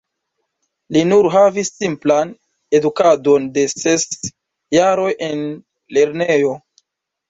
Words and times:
Li 0.95 1.03
nur 1.09 1.29
havis 1.35 1.69
simplan 1.83 2.33
edukadon 2.79 3.47
de 3.61 3.69
ses 3.77 4.09
jaroj 4.81 5.11
en 5.33 5.49
lernejo. 5.97 6.61